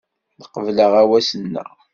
Teqbel 0.41 0.77
aɣawas-nneɣ. 0.85 1.71